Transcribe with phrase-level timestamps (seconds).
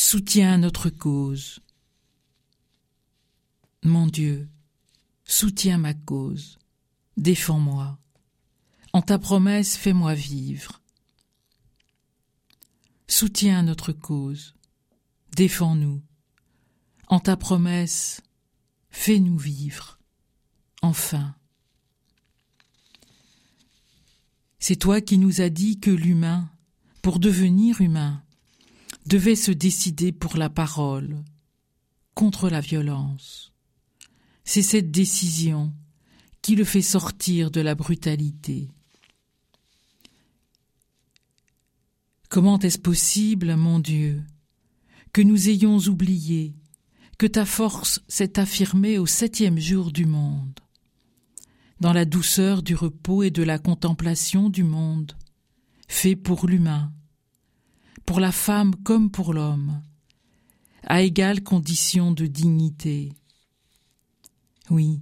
[0.00, 1.60] soutiens notre cause.
[3.84, 4.48] Mon Dieu,
[5.24, 6.58] soutiens ma cause,
[7.16, 7.98] défends-moi.
[8.94, 10.80] En ta promesse, fais-moi vivre.
[13.08, 14.54] Soutiens notre cause,
[15.36, 16.02] défends-nous.
[17.06, 18.22] En ta promesse,
[18.90, 19.98] fais-nous vivre.
[20.80, 21.36] Enfin.
[24.58, 26.50] C'est toi qui nous as dit que l'humain,
[27.02, 28.24] pour devenir humain,
[29.06, 31.22] devait se décider pour la parole,
[32.14, 33.52] contre la violence.
[34.44, 35.72] C'est cette décision
[36.42, 38.70] qui le fait sortir de la brutalité.
[42.28, 44.22] Comment est-ce possible, mon Dieu,
[45.12, 46.54] que nous ayons oublié
[47.18, 50.60] que ta force s'est affirmée au septième jour du monde
[51.80, 55.16] dans la douceur du repos et de la contemplation du monde,
[55.88, 56.92] fait pour l'humain,
[58.06, 59.82] pour la femme comme pour l'homme,
[60.84, 63.12] à égale condition de dignité.
[64.70, 65.00] Oui,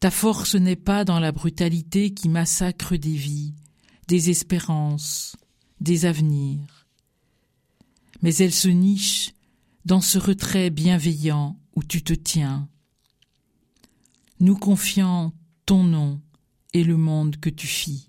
[0.00, 3.54] ta force n'est pas dans la brutalité qui massacre des vies,
[4.08, 5.36] des espérances,
[5.80, 6.86] des avenirs,
[8.22, 9.32] mais elle se niche
[9.84, 12.68] dans ce retrait bienveillant où tu te tiens,
[14.40, 15.32] nous confiant
[15.66, 16.20] ton nom
[16.72, 18.08] et le monde que tu fis.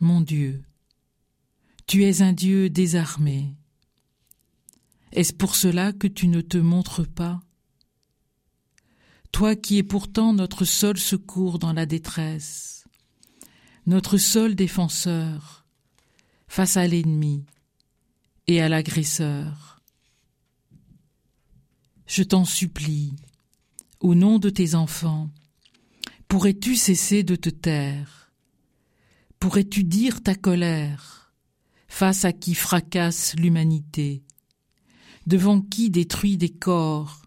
[0.00, 0.62] Mon Dieu,
[1.86, 3.54] tu es un Dieu désarmé.
[5.12, 7.40] Est-ce pour cela que tu ne te montres pas?
[9.32, 12.84] Toi qui es pourtant notre seul secours dans la détresse,
[13.86, 15.66] notre seul défenseur
[16.48, 17.44] face à l'ennemi
[18.46, 19.80] et à l'agresseur.
[22.06, 23.14] Je t'en supplie,
[24.00, 25.30] au nom de tes enfants,
[26.28, 28.32] pourrais-tu cesser de te taire?
[29.38, 31.23] Pourrais-tu dire ta colère?
[31.94, 34.24] Face à qui fracasse l'humanité,
[35.28, 37.22] devant qui détruit des corps,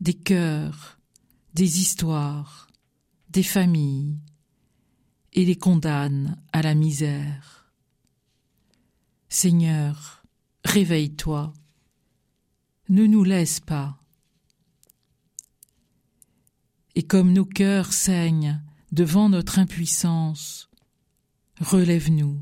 [0.00, 1.00] des cœurs,
[1.54, 2.68] des histoires,
[3.30, 4.20] des familles,
[5.32, 7.72] et les condamne à la misère.
[9.28, 10.22] Seigneur,
[10.64, 11.52] réveille-toi,
[12.90, 13.98] ne nous laisse pas.
[16.94, 18.62] Et comme nos cœurs saignent
[18.92, 20.70] devant notre impuissance,
[21.58, 22.40] relève-nous,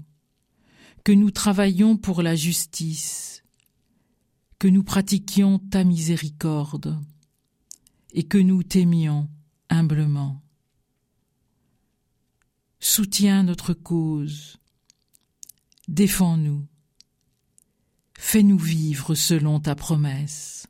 [1.04, 3.42] que nous travaillions pour la justice,
[4.58, 6.98] que nous pratiquions ta miséricorde,
[8.12, 9.28] et que nous t'aimions
[9.68, 10.42] humblement.
[12.80, 14.58] Soutiens notre cause,
[15.88, 16.66] défends-nous,
[18.18, 20.66] fais-nous vivre selon ta promesse.